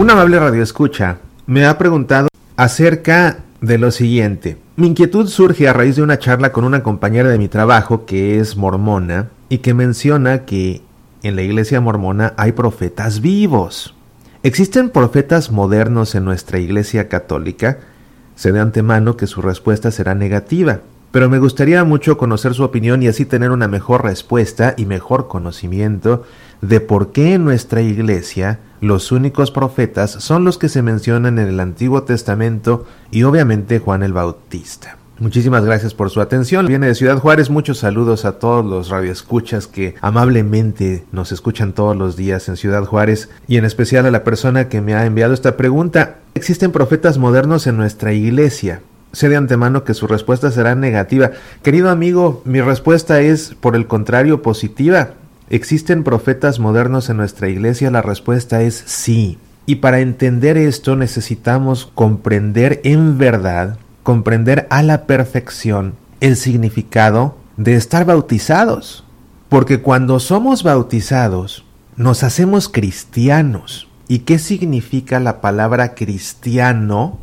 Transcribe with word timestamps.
Un 0.00 0.08
amable 0.08 0.38
radioescucha 0.38 1.18
me 1.46 1.66
ha 1.66 1.76
preguntado 1.76 2.28
acerca 2.56 3.40
de 3.60 3.76
lo 3.76 3.90
siguiente. 3.90 4.56
Mi 4.76 4.86
inquietud 4.86 5.26
surge 5.26 5.68
a 5.68 5.74
raíz 5.74 5.96
de 5.96 6.02
una 6.02 6.18
charla 6.18 6.52
con 6.52 6.64
una 6.64 6.82
compañera 6.82 7.28
de 7.28 7.36
mi 7.36 7.48
trabajo 7.48 8.06
que 8.06 8.40
es 8.40 8.56
mormona 8.56 9.28
y 9.50 9.58
que 9.58 9.74
menciona 9.74 10.46
que 10.46 10.80
en 11.22 11.36
la 11.36 11.42
iglesia 11.42 11.82
mormona 11.82 12.32
hay 12.38 12.52
profetas 12.52 13.20
vivos. 13.20 13.94
¿Existen 14.42 14.88
profetas 14.88 15.52
modernos 15.52 16.14
en 16.14 16.24
nuestra 16.24 16.58
iglesia 16.58 17.10
católica? 17.10 17.80
Sé 18.36 18.52
de 18.52 18.60
antemano 18.60 19.18
que 19.18 19.26
su 19.26 19.42
respuesta 19.42 19.90
será 19.90 20.14
negativa, 20.14 20.80
pero 21.10 21.28
me 21.28 21.38
gustaría 21.38 21.84
mucho 21.84 22.16
conocer 22.16 22.54
su 22.54 22.64
opinión 22.64 23.02
y 23.02 23.08
así 23.08 23.26
tener 23.26 23.50
una 23.50 23.68
mejor 23.68 24.04
respuesta 24.04 24.72
y 24.78 24.86
mejor 24.86 25.28
conocimiento 25.28 26.24
de 26.62 26.80
por 26.80 27.12
qué 27.12 27.34
en 27.34 27.44
nuestra 27.44 27.82
iglesia 27.82 28.58
los 28.80 29.12
únicos 29.12 29.50
profetas 29.50 30.10
son 30.10 30.44
los 30.44 30.56
que 30.56 30.68
se 30.68 30.82
mencionan 30.82 31.38
en 31.38 31.48
el 31.48 31.60
Antiguo 31.60 32.02
Testamento 32.02 32.86
y 33.10 33.24
obviamente 33.24 33.78
Juan 33.78 34.02
el 34.02 34.12
Bautista. 34.12 34.96
Muchísimas 35.18 35.66
gracias 35.66 35.92
por 35.92 36.08
su 36.08 36.22
atención. 36.22 36.64
Viene 36.64 36.86
de 36.86 36.94
Ciudad 36.94 37.18
Juárez. 37.18 37.50
Muchos 37.50 37.76
saludos 37.76 38.24
a 38.24 38.38
todos 38.38 38.64
los 38.64 38.88
radioescuchas 38.88 39.66
que 39.66 39.94
amablemente 40.00 41.04
nos 41.12 41.30
escuchan 41.30 41.74
todos 41.74 41.94
los 41.94 42.16
días 42.16 42.48
en 42.48 42.56
Ciudad 42.56 42.86
Juárez 42.86 43.28
y 43.46 43.58
en 43.58 43.66
especial 43.66 44.06
a 44.06 44.10
la 44.10 44.24
persona 44.24 44.70
que 44.70 44.80
me 44.80 44.94
ha 44.94 45.04
enviado 45.04 45.34
esta 45.34 45.58
pregunta. 45.58 46.16
¿Existen 46.34 46.72
profetas 46.72 47.18
modernos 47.18 47.66
en 47.66 47.76
nuestra 47.76 48.14
iglesia? 48.14 48.80
Sé 49.12 49.28
de 49.28 49.36
antemano 49.36 49.84
que 49.84 49.92
su 49.92 50.06
respuesta 50.06 50.50
será 50.50 50.74
negativa. 50.74 51.32
Querido 51.62 51.90
amigo, 51.90 52.40
mi 52.46 52.62
respuesta 52.62 53.20
es, 53.20 53.54
por 53.60 53.76
el 53.76 53.86
contrario, 53.86 54.40
positiva. 54.40 55.10
¿Existen 55.50 56.04
profetas 56.04 56.60
modernos 56.60 57.10
en 57.10 57.16
nuestra 57.16 57.48
iglesia? 57.48 57.90
La 57.90 58.02
respuesta 58.02 58.62
es 58.62 58.82
sí. 58.86 59.38
Y 59.66 59.76
para 59.76 60.00
entender 60.00 60.56
esto 60.56 60.96
necesitamos 60.96 61.90
comprender 61.94 62.80
en 62.84 63.18
verdad 63.18 63.76
comprender 64.02 64.66
a 64.70 64.82
la 64.82 65.06
perfección 65.06 65.94
el 66.20 66.36
significado 66.36 67.36
de 67.56 67.74
estar 67.74 68.04
bautizados. 68.04 69.04
Porque 69.48 69.80
cuando 69.80 70.20
somos 70.20 70.62
bautizados, 70.62 71.64
nos 71.96 72.22
hacemos 72.22 72.68
cristianos. 72.68 73.88
¿Y 74.08 74.20
qué 74.20 74.38
significa 74.38 75.20
la 75.20 75.40
palabra 75.40 75.94
cristiano? 75.94 77.18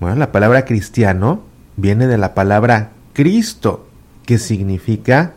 Bueno, 0.00 0.16
la 0.16 0.32
palabra 0.32 0.64
cristiano 0.64 1.42
viene 1.76 2.06
de 2.06 2.18
la 2.18 2.34
palabra 2.34 2.90
Cristo, 3.12 3.88
que 4.26 4.38
significa 4.38 5.34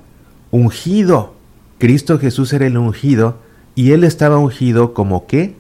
ungido. 0.52 1.37
Cristo 1.78 2.20
Jesús 2.20 2.54
era 2.54 2.66
el 2.66 2.78
ungido 2.78 3.38
y 3.76 3.92
él 3.92 4.04
estaba 4.04 4.38
ungido 4.38 4.94
como 4.94 5.28
qué? 5.28 5.56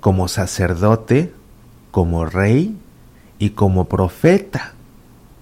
Como 0.00 0.28
sacerdote, 0.28 1.32
como 1.90 2.24
rey, 2.24 2.76
y 3.40 3.50
como 3.50 3.86
profeta. 3.86 4.74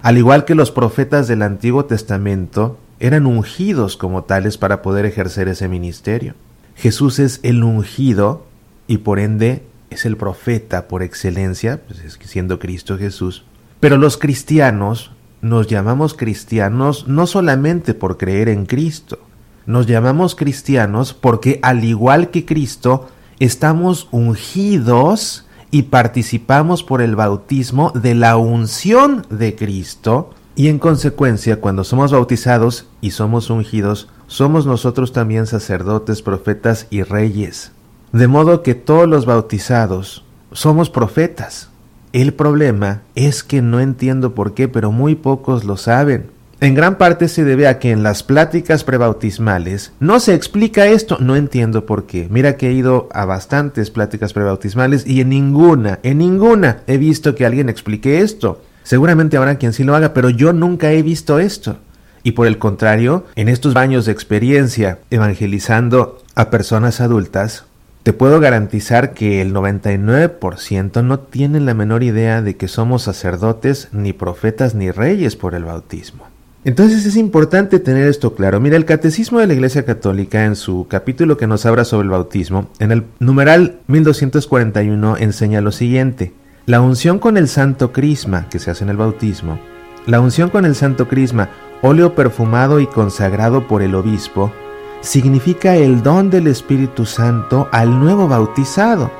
Al 0.00 0.16
igual 0.16 0.46
que 0.46 0.54
los 0.54 0.70
profetas 0.70 1.28
del 1.28 1.42
Antiguo 1.42 1.84
Testamento, 1.84 2.78
eran 3.00 3.26
ungidos 3.26 3.96
como 3.96 4.24
tales 4.24 4.56
para 4.56 4.80
poder 4.80 5.04
ejercer 5.04 5.48
ese 5.48 5.68
ministerio. 5.68 6.34
Jesús 6.76 7.18
es 7.18 7.40
el 7.42 7.62
ungido 7.62 8.46
y 8.86 8.98
por 8.98 9.18
ende 9.18 9.62
es 9.90 10.06
el 10.06 10.16
profeta 10.16 10.88
por 10.88 11.02
excelencia, 11.02 11.82
pues 11.86 12.18
siendo 12.22 12.58
Cristo 12.58 12.96
Jesús. 12.96 13.44
Pero 13.80 13.98
los 13.98 14.16
cristianos 14.16 15.10
nos 15.42 15.66
llamamos 15.66 16.14
cristianos 16.14 17.06
no 17.08 17.26
solamente 17.26 17.94
por 17.94 18.16
creer 18.16 18.48
en 18.48 18.66
Cristo, 18.66 19.18
nos 19.66 19.86
llamamos 19.86 20.34
cristianos 20.34 21.14
porque 21.14 21.58
al 21.62 21.84
igual 21.84 22.30
que 22.30 22.44
Cristo, 22.44 23.08
estamos 23.38 24.08
ungidos 24.10 25.46
y 25.70 25.82
participamos 25.84 26.82
por 26.82 27.02
el 27.02 27.16
bautismo 27.16 27.92
de 27.94 28.14
la 28.14 28.36
unción 28.36 29.26
de 29.30 29.54
Cristo 29.54 30.30
y 30.56 30.68
en 30.68 30.78
consecuencia 30.78 31.60
cuando 31.60 31.84
somos 31.84 32.10
bautizados 32.10 32.86
y 33.00 33.12
somos 33.12 33.48
ungidos, 33.48 34.08
somos 34.26 34.66
nosotros 34.66 35.12
también 35.12 35.46
sacerdotes, 35.46 36.20
profetas 36.22 36.86
y 36.90 37.02
reyes. 37.02 37.70
De 38.12 38.26
modo 38.26 38.62
que 38.62 38.74
todos 38.74 39.08
los 39.08 39.24
bautizados 39.24 40.24
somos 40.52 40.90
profetas. 40.90 41.68
El 42.12 42.32
problema 42.34 43.02
es 43.14 43.44
que 43.44 43.62
no 43.62 43.80
entiendo 43.80 44.34
por 44.34 44.54
qué, 44.54 44.66
pero 44.66 44.90
muy 44.90 45.14
pocos 45.14 45.64
lo 45.64 45.76
saben. 45.76 46.30
En 46.60 46.74
gran 46.74 46.98
parte 46.98 47.28
se 47.28 47.44
debe 47.44 47.68
a 47.68 47.78
que 47.78 47.92
en 47.92 48.02
las 48.02 48.24
pláticas 48.24 48.82
prebautismales 48.82 49.92
no 50.00 50.18
se 50.18 50.34
explica 50.34 50.88
esto. 50.88 51.16
No 51.20 51.36
entiendo 51.36 51.86
por 51.86 52.04
qué. 52.06 52.26
Mira 52.30 52.56
que 52.56 52.68
he 52.68 52.72
ido 52.72 53.08
a 53.12 53.24
bastantes 53.26 53.92
pláticas 53.92 54.32
prebautismales 54.32 55.06
y 55.06 55.20
en 55.20 55.28
ninguna, 55.28 56.00
en 56.02 56.18
ninguna 56.18 56.78
he 56.88 56.98
visto 56.98 57.36
que 57.36 57.46
alguien 57.46 57.68
explique 57.68 58.22
esto. 58.22 58.60
Seguramente 58.82 59.36
habrá 59.36 59.56
quien 59.56 59.72
sí 59.72 59.84
lo 59.84 59.94
haga, 59.94 60.12
pero 60.12 60.30
yo 60.30 60.52
nunca 60.52 60.90
he 60.90 61.00
visto 61.02 61.38
esto. 61.38 61.76
Y 62.24 62.32
por 62.32 62.48
el 62.48 62.58
contrario, 62.58 63.24
en 63.36 63.48
estos 63.48 63.76
años 63.76 64.04
de 64.04 64.12
experiencia 64.12 64.98
evangelizando 65.10 66.20
a 66.34 66.50
personas 66.50 67.00
adultas, 67.00 67.66
te 68.02 68.12
puedo 68.12 68.40
garantizar 68.40 69.14
que 69.14 69.40
el 69.42 69.54
99% 69.54 71.04
no 71.04 71.20
tienen 71.20 71.66
la 71.66 71.74
menor 71.74 72.02
idea 72.02 72.42
de 72.42 72.56
que 72.56 72.66
somos 72.66 73.02
sacerdotes, 73.02 73.90
ni 73.92 74.12
profetas, 74.12 74.74
ni 74.74 74.90
reyes 74.90 75.36
por 75.36 75.54
el 75.54 75.64
bautismo. 75.64 76.26
Entonces 76.64 77.06
es 77.06 77.16
importante 77.16 77.78
tener 77.78 78.08
esto 78.08 78.34
claro. 78.34 78.58
Mira, 78.58 78.76
el 78.76 78.84
Catecismo 78.84 79.38
de 79.38 79.46
la 79.46 79.54
Iglesia 79.54 79.84
Católica 79.84 80.44
en 80.44 80.56
su 80.56 80.86
capítulo 80.88 81.36
que 81.36 81.46
nos 81.46 81.64
habla 81.64 81.84
sobre 81.84 82.04
el 82.04 82.10
bautismo, 82.10 82.68
en 82.80 82.90
el 82.90 83.04
numeral 83.20 83.78
1241 83.86 85.18
enseña 85.18 85.60
lo 85.60 85.70
siguiente. 85.70 86.32
La 86.66 86.80
unción 86.80 87.20
con 87.20 87.36
el 87.36 87.48
santo 87.48 87.92
crisma 87.92 88.48
que 88.50 88.58
se 88.58 88.72
hace 88.72 88.82
en 88.82 88.90
el 88.90 88.96
bautismo, 88.96 89.58
la 90.06 90.20
unción 90.20 90.50
con 90.50 90.64
el 90.64 90.74
santo 90.74 91.06
crisma, 91.06 91.48
óleo 91.80 92.14
perfumado 92.16 92.80
y 92.80 92.86
consagrado 92.86 93.68
por 93.68 93.80
el 93.80 93.94
obispo, 93.94 94.52
significa 95.00 95.76
el 95.76 96.02
don 96.02 96.28
del 96.28 96.48
Espíritu 96.48 97.06
Santo 97.06 97.68
al 97.70 98.00
nuevo 98.00 98.26
bautizado. 98.26 99.12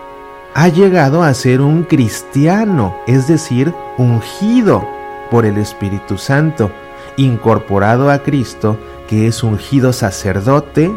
Ha 0.55 0.69
llegado 0.69 1.23
a 1.23 1.33
ser 1.35 1.61
un 1.61 1.85
cristiano, 1.85 2.97
es 3.07 3.29
decir, 3.29 3.73
ungido 3.97 4.85
por 5.31 5.47
el 5.47 5.57
Espíritu 5.57 6.19
Santo 6.19 6.71
incorporado 7.19 8.11
a 8.11 8.23
Cristo, 8.23 8.79
que 9.09 9.27
es 9.27 9.43
ungido 9.43 9.93
sacerdote, 9.93 10.91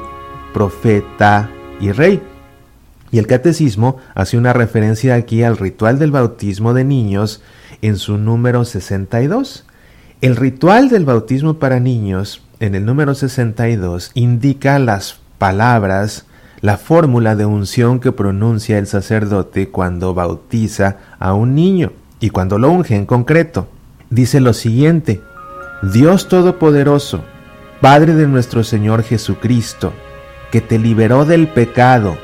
profeta 0.54 1.50
y 1.82 1.92
rey. 1.92 2.22
Y 3.12 3.20
el 3.20 3.28
catecismo 3.28 3.98
hace 4.16 4.38
una 4.38 4.54
referencia 4.54 5.16
aquí 5.16 5.44
al 5.44 5.58
ritual 5.58 6.00
del 6.00 6.12
bautismo 6.12 6.74
de 6.74 6.86
niños 6.86 7.42
en 7.82 7.98
su 7.98 8.18
número 8.18 8.64
62. 8.64 9.66
El 10.22 10.36
ritual 10.38 10.88
del 10.88 11.04
bautismo 11.04 11.56
para 11.56 11.80
niños 11.80 12.42
en 12.60 12.76
el 12.76 12.86
número 12.86 13.16
62 13.16 14.12
indica 14.14 14.80
las 14.80 15.20
palabras, 15.40 16.26
la 16.62 16.78
fórmula 16.78 17.36
de 17.36 17.46
unción 17.46 18.00
que 18.00 18.12
pronuncia 18.12 18.78
el 18.78 18.86
sacerdote 18.86 19.70
cuando 19.70 20.14
bautiza 20.14 20.98
a 21.18 21.34
un 21.34 21.56
niño 21.56 21.92
y 22.20 22.30
cuando 22.30 22.60
lo 22.60 22.70
unge 22.70 22.96
en 22.96 23.08
concreto. 23.08 23.68
Dice 24.12 24.40
lo 24.40 24.54
siguiente, 24.54 25.22
Dios 25.82 26.28
Todopoderoso, 26.28 27.24
Padre 27.82 28.14
de 28.14 28.28
nuestro 28.28 28.64
Señor 28.64 29.02
Jesucristo, 29.02 29.94
que 30.52 30.62
te 30.62 30.78
liberó 30.78 31.26
del 31.26 31.48
pecado 31.48 32.18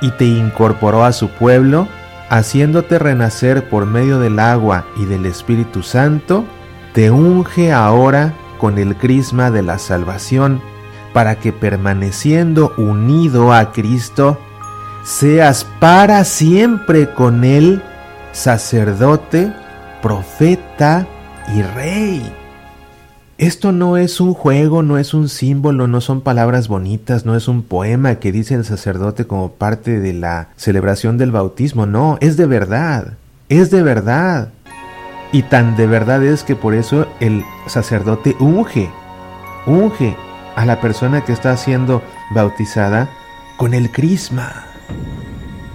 y 0.00 0.10
te 0.10 0.24
incorporó 0.24 1.04
a 1.04 1.12
su 1.12 1.28
pueblo, 1.28 1.86
haciéndote 2.28 2.98
renacer 2.98 3.68
por 3.68 3.86
medio 3.86 4.18
del 4.18 4.40
agua 4.40 4.86
y 4.96 5.04
del 5.04 5.26
Espíritu 5.26 5.84
Santo, 5.84 6.44
te 6.92 7.12
unge 7.12 7.72
ahora 7.72 8.34
con 8.58 8.78
el 8.78 8.96
crisma 8.96 9.52
de 9.52 9.62
la 9.62 9.78
salvación, 9.78 10.60
para 11.12 11.36
que 11.36 11.52
permaneciendo 11.52 12.74
unido 12.76 13.52
a 13.52 13.70
Cristo, 13.70 14.40
seas 15.04 15.64
para 15.78 16.24
siempre 16.24 17.14
con 17.14 17.44
Él 17.44 17.80
sacerdote, 18.32 19.52
profeta 20.02 21.06
y 21.54 21.62
rey. 21.62 22.43
Esto 23.36 23.72
no 23.72 23.96
es 23.96 24.20
un 24.20 24.32
juego, 24.32 24.84
no 24.84 24.96
es 24.96 25.12
un 25.12 25.28
símbolo, 25.28 25.88
no 25.88 26.00
son 26.00 26.20
palabras 26.20 26.68
bonitas, 26.68 27.26
no 27.26 27.34
es 27.34 27.48
un 27.48 27.64
poema 27.64 28.14
que 28.16 28.30
dice 28.30 28.54
el 28.54 28.64
sacerdote 28.64 29.26
como 29.26 29.52
parte 29.52 29.98
de 29.98 30.12
la 30.12 30.48
celebración 30.56 31.18
del 31.18 31.32
bautismo, 31.32 31.84
no, 31.84 32.16
es 32.20 32.36
de 32.36 32.46
verdad, 32.46 33.14
es 33.48 33.72
de 33.72 33.82
verdad. 33.82 34.50
Y 35.32 35.42
tan 35.42 35.76
de 35.76 35.88
verdad 35.88 36.22
es 36.22 36.44
que 36.44 36.54
por 36.54 36.74
eso 36.74 37.08
el 37.18 37.42
sacerdote 37.66 38.36
unge, 38.38 38.88
unge 39.66 40.16
a 40.54 40.64
la 40.64 40.80
persona 40.80 41.24
que 41.24 41.32
está 41.32 41.56
siendo 41.56 42.02
bautizada 42.30 43.10
con 43.56 43.74
el 43.74 43.90
crisma, 43.90 44.64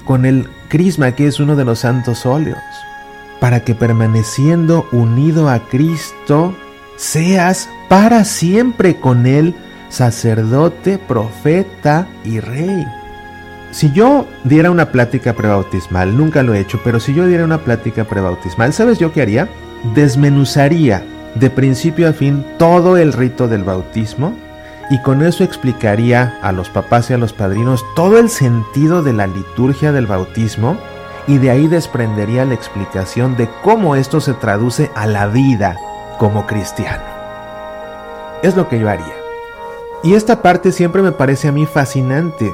con 0.05 0.25
el 0.25 0.47
crisma 0.69 1.11
que 1.11 1.27
es 1.27 1.41
uno 1.41 1.57
de 1.57 1.65
los 1.65 1.79
santos 1.79 2.25
óleos, 2.25 2.57
para 3.41 3.65
que 3.65 3.75
permaneciendo 3.75 4.87
unido 4.93 5.49
a 5.49 5.59
Cristo, 5.67 6.55
seas 6.99 7.69
para 7.87 8.25
siempre 8.25 8.97
con 8.97 9.25
Él 9.25 9.55
sacerdote, 9.87 10.99
profeta 10.99 12.07
y 12.23 12.39
rey. 12.41 12.85
si 13.71 13.91
yo 13.91 14.27
diera 14.43 14.69
una 14.69 14.91
plática 14.91 15.33
prebautismal, 15.33 16.15
nunca 16.15 16.43
lo 16.43 16.53
he 16.53 16.59
hecho, 16.59 16.79
pero 16.83 16.99
si 16.99 17.13
yo 17.13 17.25
diera 17.25 17.45
una 17.45 17.59
plática 17.59 18.03
prebautismal, 18.03 18.73
¿sabes 18.73 18.99
yo 18.99 19.13
qué 19.13 19.21
haría? 19.21 19.47
Desmenuzaría 19.95 21.03
de 21.35 21.49
principio 21.49 22.09
a 22.09 22.13
fin 22.13 22.45
todo 22.57 22.97
el 22.97 23.13
rito 23.13 23.47
del 23.47 23.63
bautismo 23.63 24.35
y 24.89 25.01
con 25.01 25.23
eso 25.23 25.43
explicaría 25.43 26.37
a 26.41 26.51
los 26.51 26.69
papás 26.69 27.09
y 27.09 27.13
a 27.13 27.17
los 27.17 27.31
padrinos 27.31 27.85
todo 27.95 28.19
el 28.19 28.29
sentido 28.29 29.03
de 29.03 29.13
la 29.13 29.27
liturgia 29.27 29.91
del 29.91 30.07
bautismo 30.07 30.77
y 31.27 31.37
de 31.37 31.51
ahí 31.51 31.67
desprendería 31.67 32.43
la 32.43 32.55
explicación 32.55 33.37
de 33.37 33.47
cómo 33.63 33.95
esto 33.95 34.19
se 34.19 34.33
traduce 34.33 34.91
a 34.95 35.05
la 35.05 35.27
vida 35.27 35.77
como 36.19 36.45
cristiano. 36.45 37.03
Es 38.43 38.55
lo 38.55 38.69
que 38.69 38.77
yo 38.77 38.87
haría. 38.87 39.15
Y 40.03 40.13
esta 40.13 40.43
parte 40.43 40.71
siempre 40.71 41.01
me 41.01 41.11
parece 41.11 41.47
a 41.47 41.51
mí 41.51 41.65
fascinante. 41.65 42.53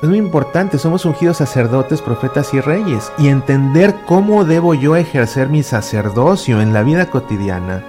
Es 0.00 0.08
muy 0.08 0.18
importante, 0.18 0.78
somos 0.78 1.04
ungidos 1.04 1.38
sacerdotes, 1.38 2.00
profetas 2.00 2.54
y 2.54 2.60
reyes, 2.60 3.10
y 3.18 3.26
entender 3.26 3.96
cómo 4.06 4.44
debo 4.44 4.74
yo 4.74 4.94
ejercer 4.94 5.48
mi 5.48 5.64
sacerdocio 5.64 6.60
en 6.60 6.72
la 6.72 6.84
vida 6.84 7.10
cotidiana 7.10 7.82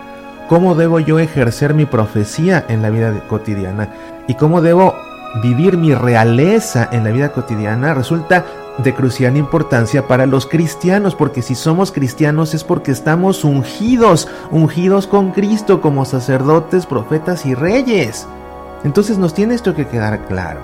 cómo 0.50 0.74
debo 0.74 1.00
yo 1.00 1.20
ejercer 1.20 1.76
mi 1.76 1.86
profecía 1.86 2.66
en 2.68 2.82
la 2.82 2.90
vida 2.90 3.14
cotidiana 3.30 3.90
y 4.28 4.34
cómo 4.34 4.62
debo 4.62 4.96
vivir 5.44 5.78
mi 5.78 5.94
realeza 5.94 6.90
en 6.92 7.04
la 7.04 7.12
vida 7.12 7.32
cotidiana 7.32 7.94
resulta 7.94 8.44
de 8.84 8.94
crucial 8.94 9.38
importancia 9.38 10.08
para 10.08 10.26
los 10.26 10.46
cristianos, 10.46 11.16
porque 11.16 11.42
si 11.42 11.56
somos 11.56 11.92
cristianos 11.92 12.54
es 12.54 12.64
porque 12.64 12.92
estamos 12.92 13.44
ungidos, 13.44 14.28
ungidos 14.52 15.08
con 15.08 15.32
Cristo 15.32 15.82
como 15.82 16.06
sacerdotes, 16.06 16.86
profetas 16.86 17.46
y 17.46 17.56
reyes. 17.56 18.28
Entonces 18.84 19.18
nos 19.18 19.34
tiene 19.34 19.56
esto 19.56 19.76
que 19.76 19.88
quedar 19.88 20.26
claro. 20.28 20.62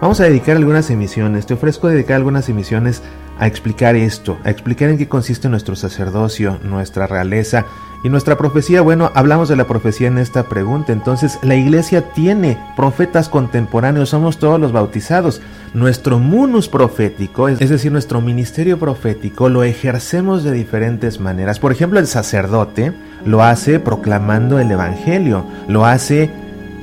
Vamos 0.00 0.20
a 0.20 0.24
dedicar 0.24 0.56
algunas 0.56 0.90
emisiones, 0.90 1.46
te 1.46 1.54
ofrezco 1.54 1.88
dedicar 1.88 2.16
algunas 2.16 2.48
emisiones 2.48 3.02
a 3.38 3.46
explicar 3.46 3.96
esto, 3.96 4.38
a 4.44 4.50
explicar 4.50 4.90
en 4.90 4.98
qué 4.98 5.08
consiste 5.08 5.48
nuestro 5.48 5.76
sacerdocio, 5.76 6.58
nuestra 6.62 7.06
realeza 7.06 7.64
y 8.04 8.10
nuestra 8.10 8.36
profecía. 8.36 8.82
Bueno, 8.82 9.10
hablamos 9.14 9.48
de 9.48 9.56
la 9.56 9.66
profecía 9.66 10.06
en 10.06 10.18
esta 10.18 10.44
pregunta, 10.44 10.92
entonces 10.92 11.40
la 11.42 11.56
iglesia 11.56 12.12
tiene 12.12 12.56
profetas 12.76 13.28
contemporáneos, 13.28 14.10
somos 14.10 14.38
todos 14.38 14.60
los 14.60 14.70
bautizados. 14.70 15.40
Nuestro 15.72 16.20
munus 16.20 16.68
profético, 16.68 17.48
es 17.48 17.68
decir, 17.68 17.90
nuestro 17.90 18.20
ministerio 18.20 18.78
profético, 18.78 19.48
lo 19.48 19.64
ejercemos 19.64 20.44
de 20.44 20.52
diferentes 20.52 21.18
maneras. 21.18 21.58
Por 21.58 21.72
ejemplo, 21.72 21.98
el 21.98 22.06
sacerdote 22.06 22.92
lo 23.24 23.42
hace 23.42 23.80
proclamando 23.80 24.60
el 24.60 24.70
Evangelio, 24.70 25.44
lo 25.66 25.84
hace 25.84 26.30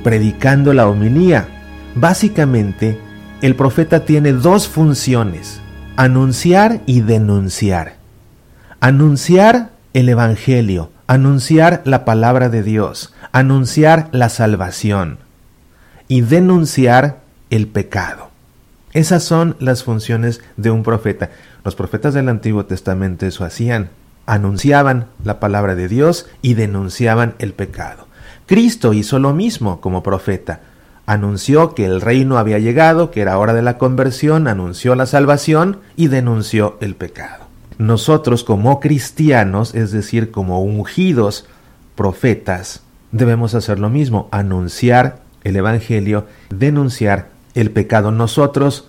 predicando 0.04 0.74
la 0.74 0.88
homilía. 0.88 1.48
Básicamente, 1.94 2.98
el 3.40 3.54
profeta 3.54 4.04
tiene 4.04 4.32
dos 4.32 4.68
funciones 4.68 5.62
anunciar 5.96 6.80
y 6.86 7.00
denunciar. 7.00 7.94
Anunciar 8.80 9.70
el 9.92 10.08
Evangelio, 10.08 10.90
anunciar 11.12 11.82
la 11.84 12.06
palabra 12.06 12.48
de 12.48 12.62
Dios, 12.62 13.12
anunciar 13.32 14.08
la 14.12 14.30
salvación 14.30 15.18
y 16.08 16.22
denunciar 16.22 17.18
el 17.50 17.68
pecado. 17.68 18.30
Esas 18.94 19.22
son 19.22 19.54
las 19.60 19.84
funciones 19.84 20.40
de 20.56 20.70
un 20.70 20.82
profeta. 20.82 21.28
Los 21.66 21.74
profetas 21.74 22.14
del 22.14 22.30
Antiguo 22.30 22.64
Testamento 22.64 23.26
eso 23.26 23.44
hacían, 23.44 23.90
anunciaban 24.24 25.08
la 25.22 25.38
palabra 25.38 25.74
de 25.74 25.86
Dios 25.86 26.30
y 26.40 26.54
denunciaban 26.54 27.34
el 27.40 27.52
pecado. 27.52 28.08
Cristo 28.46 28.94
hizo 28.94 29.18
lo 29.18 29.34
mismo 29.34 29.82
como 29.82 30.02
profeta, 30.02 30.60
anunció 31.04 31.74
que 31.74 31.84
el 31.84 32.00
reino 32.00 32.38
había 32.38 32.58
llegado, 32.58 33.10
que 33.10 33.20
era 33.20 33.36
hora 33.36 33.52
de 33.52 33.60
la 33.60 33.76
conversión, 33.76 34.48
anunció 34.48 34.94
la 34.94 35.04
salvación 35.04 35.80
y 35.94 36.08
denunció 36.08 36.78
el 36.80 36.94
pecado. 36.94 37.51
Nosotros 37.78 38.44
como 38.44 38.80
cristianos, 38.80 39.74
es 39.74 39.92
decir, 39.92 40.30
como 40.30 40.62
ungidos 40.62 41.46
profetas, 41.94 42.82
debemos 43.10 43.54
hacer 43.54 43.78
lo 43.78 43.90
mismo, 43.90 44.28
anunciar 44.30 45.20
el 45.44 45.56
Evangelio, 45.56 46.26
denunciar 46.50 47.28
el 47.54 47.70
pecado. 47.70 48.10
Nosotros, 48.10 48.88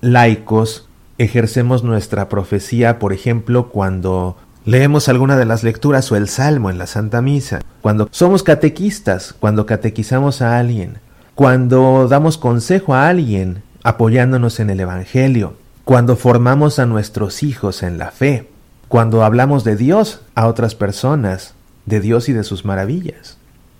laicos, 0.00 0.88
ejercemos 1.18 1.84
nuestra 1.84 2.28
profecía, 2.28 2.98
por 2.98 3.12
ejemplo, 3.12 3.68
cuando 3.68 4.36
leemos 4.64 5.08
alguna 5.08 5.36
de 5.36 5.44
las 5.44 5.62
lecturas 5.62 6.10
o 6.10 6.16
el 6.16 6.28
salmo 6.28 6.70
en 6.70 6.78
la 6.78 6.86
Santa 6.86 7.20
Misa, 7.22 7.60
cuando 7.82 8.08
somos 8.10 8.42
catequistas, 8.42 9.34
cuando 9.38 9.66
catequizamos 9.66 10.42
a 10.42 10.58
alguien, 10.58 10.98
cuando 11.34 12.08
damos 12.08 12.38
consejo 12.38 12.94
a 12.94 13.08
alguien 13.08 13.62
apoyándonos 13.82 14.60
en 14.60 14.70
el 14.70 14.80
Evangelio, 14.80 15.54
cuando 15.84 16.16
formamos 16.16 16.78
a 16.78 16.86
nuestros 16.86 17.42
hijos 17.42 17.82
en 17.82 17.98
la 17.98 18.10
fe, 18.10 18.48
cuando 18.88 19.22
hablamos 19.22 19.64
de 19.64 19.76
Dios 19.76 20.22
a 20.34 20.46
otras 20.46 20.74
personas, 20.74 21.54
de 21.84 22.00
Dios 22.00 22.30
y 22.30 22.32
de 22.32 22.42
sus 22.42 22.64
maravillas. 22.64 23.36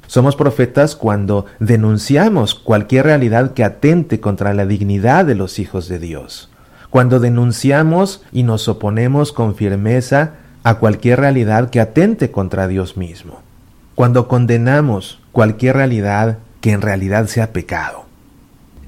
Somos 0.06 0.36
profetas 0.36 0.96
cuando 0.96 1.46
denunciamos 1.60 2.54
cualquier 2.54 3.06
realidad 3.06 3.54
que 3.54 3.64
atente 3.64 4.20
contra 4.20 4.52
la 4.52 4.66
dignidad 4.66 5.24
de 5.24 5.34
los 5.34 5.58
hijos 5.58 5.88
de 5.88 5.98
Dios, 5.98 6.50
cuando 6.90 7.20
denunciamos 7.20 8.22
y 8.32 8.42
nos 8.42 8.68
oponemos 8.68 9.32
con 9.32 9.54
firmeza 9.54 10.32
a 10.62 10.74
cualquier 10.74 11.20
realidad 11.20 11.70
que 11.70 11.80
atente 11.80 12.30
contra 12.30 12.68
Dios 12.68 12.98
mismo, 12.98 13.40
cuando 13.94 14.28
condenamos 14.28 15.20
cualquier 15.32 15.76
realidad 15.76 16.38
que 16.60 16.72
en 16.72 16.82
realidad 16.82 17.28
sea 17.28 17.54
pecado. 17.54 18.04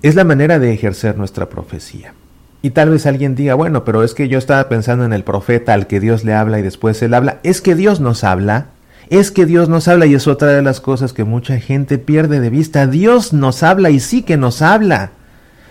Es 0.03 0.15
la 0.15 0.25
manera 0.25 0.59
de 0.59 0.75
ejercer 0.75 1.17
nuestra 1.17 1.49
profecía. 1.49 2.13
Y 2.63 2.71
tal 2.71 2.91
vez 2.91 3.07
alguien 3.07 3.35
diga, 3.35 3.55
bueno, 3.55 3.85
pero 3.85 4.03
es 4.03 4.15
que 4.15 4.29
yo 4.29 4.39
estaba 4.39 4.69
pensando 4.69 5.05
en 5.05 5.13
el 5.13 5.25
profeta 5.25 5.75
al 5.75 5.87
que 5.87 6.01
Dios 6.01 6.25
le 6.25 6.35
habla 6.35 6.59
y 6.59 6.63
después 6.63 7.01
él 7.03 7.15
habla. 7.15 7.39
Es 7.43 7.61
que 7.61 7.75
Dios 7.75 8.01
nos 8.01 8.25
habla. 8.25 8.67
Es 9.09 9.31
que 9.31 9.47
Dios 9.47 9.69
nos 9.69 9.87
habla 9.87 10.07
y 10.07 10.15
es 10.15 10.27
otra 10.27 10.49
de 10.49 10.63
las 10.63 10.81
cosas 10.81 11.13
que 11.13 11.23
mucha 11.23 11.61
gente 11.61 11.99
pierde 11.99 12.41
de 12.41 12.51
vista. 12.51 12.87
Dios 12.87 13.33
nos 13.33 13.63
habla 13.63 13.91
y 13.91 14.01
sí 14.01 14.23
que 14.23 14.37
nos 14.37 14.63
habla. 14.63 15.11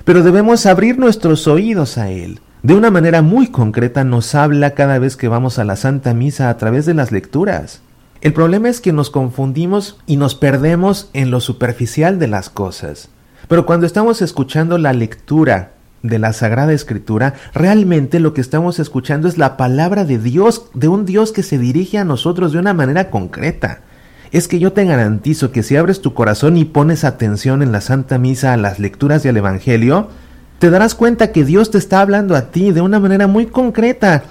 Pero 0.06 0.24
debemos 0.24 0.66
abrir 0.66 0.98
nuestros 0.98 1.48
oídos 1.48 1.98
a 1.98 2.10
Él. 2.10 2.40
De 2.64 2.74
una 2.74 2.92
manera 2.92 3.22
muy 3.22 3.48
concreta 3.48 4.04
nos 4.04 4.34
habla 4.34 4.72
cada 4.72 4.98
vez 4.98 5.18
que 5.18 5.28
vamos 5.28 5.60
a 5.60 5.66
la 5.66 5.76
Santa 5.76 6.14
Misa 6.14 6.50
a 6.50 6.58
través 6.58 6.86
de 6.86 6.94
las 6.94 7.12
lecturas. 7.12 7.82
El 8.22 8.34
problema 8.34 8.70
es 8.70 8.82
que 8.82 8.94
nos 8.94 9.10
confundimos 9.10 10.00
y 10.08 10.18
nos 10.18 10.34
perdemos 10.34 11.10
en 11.14 11.30
lo 11.30 11.42
superficial 11.42 12.18
de 12.18 12.28
las 12.28 12.50
cosas. 12.50 13.10
Pero 13.48 13.68
cuando 13.68 13.86
estamos 13.86 14.22
escuchando 14.22 14.78
la 14.80 14.94
lectura 14.94 15.74
de 16.08 16.20
la 16.20 16.34
Sagrada 16.34 16.74
Escritura, 16.74 17.34
realmente 17.54 18.20
lo 18.20 18.34
que 18.34 18.42
estamos 18.42 18.80
escuchando 18.80 19.28
es 19.28 19.38
la 19.38 19.58
palabra 19.58 20.06
de 20.06 20.18
Dios, 20.18 20.66
de 20.74 20.88
un 20.88 21.06
Dios 21.06 21.32
que 21.32 21.44
se 21.44 21.58
dirige 21.58 21.98
a 21.98 22.06
nosotros 22.06 22.52
de 22.52 22.60
una 22.60 22.74
manera 22.74 23.10
concreta. 23.10 23.82
Es 24.32 24.48
que 24.48 24.60
yo 24.60 24.74
te 24.74 24.86
garantizo 24.86 25.52
que 25.52 25.64
si 25.64 25.76
abres 25.76 26.02
tu 26.02 26.14
corazón 26.14 26.58
y 26.58 26.66
pones 26.66 27.04
atención 27.04 27.62
en 27.62 27.72
la 27.72 27.82
Santa 27.82 28.18
Misa 28.18 28.54
a 28.54 28.58
las 28.58 28.80
lecturas 28.80 29.24
del 29.24 29.38
Evangelio, 29.38 30.10
te 30.60 30.70
darás 30.70 30.96
cuenta 30.96 31.32
que 31.32 31.46
Dios 31.46 31.72
te 31.72 31.78
está 31.78 32.02
hablando 32.02 32.36
a 32.36 32.52
ti 32.52 32.72
de 32.72 32.82
una 32.82 33.00
manera 33.00 33.28
muy 33.28 33.46
concreta 33.46 34.24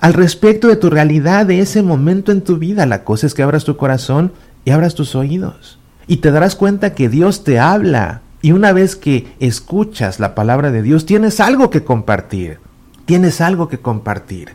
al 0.00 0.14
respecto 0.14 0.68
de 0.68 0.76
tu 0.76 0.90
realidad, 0.90 1.46
de 1.46 1.60
ese 1.60 1.82
momento 1.82 2.32
en 2.32 2.42
tu 2.42 2.56
vida. 2.56 2.86
La 2.86 3.04
cosa 3.04 3.26
es 3.26 3.34
que 3.34 3.42
abras 3.42 3.64
tu 3.64 3.76
corazón 3.76 4.32
y 4.64 4.70
abras 4.70 4.94
tus 4.94 5.14
oídos. 5.14 5.78
Y 6.06 6.18
te 6.18 6.30
darás 6.30 6.56
cuenta 6.56 6.94
que 6.94 7.08
Dios 7.08 7.44
te 7.44 7.58
habla. 7.58 8.22
Y 8.40 8.52
una 8.52 8.72
vez 8.72 8.96
que 8.96 9.32
escuchas 9.40 10.20
la 10.20 10.34
palabra 10.34 10.70
de 10.70 10.82
Dios, 10.82 11.06
tienes 11.06 11.40
algo 11.40 11.70
que 11.70 11.84
compartir. 11.84 12.60
Tienes 13.04 13.40
algo 13.40 13.68
que 13.68 13.78
compartir. 13.78 14.52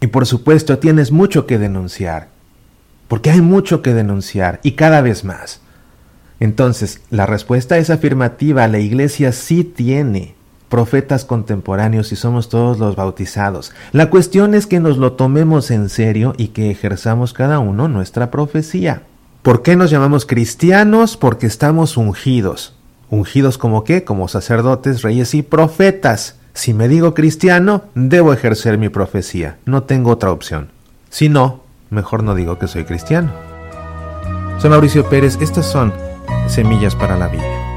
Y 0.00 0.06
por 0.06 0.26
supuesto, 0.26 0.78
tienes 0.78 1.12
mucho 1.12 1.46
que 1.46 1.58
denunciar. 1.58 2.28
Porque 3.08 3.30
hay 3.30 3.40
mucho 3.40 3.82
que 3.82 3.92
denunciar 3.92 4.60
y 4.62 4.72
cada 4.72 5.02
vez 5.02 5.24
más. 5.24 5.60
Entonces, 6.38 7.02
la 7.10 7.26
respuesta 7.26 7.76
es 7.76 7.90
afirmativa. 7.90 8.66
La 8.68 8.78
iglesia 8.78 9.32
sí 9.32 9.64
tiene 9.64 10.34
profetas 10.70 11.26
contemporáneos 11.26 12.12
y 12.12 12.16
somos 12.16 12.48
todos 12.48 12.78
los 12.78 12.96
bautizados. 12.96 13.72
La 13.92 14.08
cuestión 14.08 14.54
es 14.54 14.66
que 14.66 14.80
nos 14.80 14.96
lo 14.96 15.12
tomemos 15.12 15.70
en 15.70 15.90
serio 15.90 16.32
y 16.38 16.48
que 16.48 16.70
ejerzamos 16.70 17.34
cada 17.34 17.58
uno 17.58 17.88
nuestra 17.88 18.30
profecía. 18.30 19.02
¿Por 19.42 19.62
qué 19.62 19.76
nos 19.76 19.90
llamamos 19.90 20.24
cristianos? 20.24 21.16
Porque 21.16 21.46
estamos 21.46 21.96
ungidos. 21.96 22.79
¿Ungidos 23.10 23.58
como 23.58 23.82
qué? 23.84 24.04
Como 24.04 24.28
sacerdotes, 24.28 25.02
reyes 25.02 25.34
y 25.34 25.42
profetas. 25.42 26.36
Si 26.54 26.74
me 26.74 26.88
digo 26.88 27.12
cristiano, 27.12 27.84
debo 27.94 28.32
ejercer 28.32 28.78
mi 28.78 28.88
profecía. 28.88 29.58
No 29.66 29.82
tengo 29.82 30.10
otra 30.10 30.30
opción. 30.30 30.70
Si 31.10 31.28
no, 31.28 31.62
mejor 31.90 32.22
no 32.22 32.34
digo 32.34 32.58
que 32.58 32.68
soy 32.68 32.84
cristiano. 32.84 33.32
Soy 34.58 34.70
Mauricio 34.70 35.08
Pérez. 35.08 35.38
Estas 35.40 35.66
son 35.66 35.92
Semillas 36.46 36.94
para 36.94 37.16
la 37.16 37.28
Vida. 37.28 37.69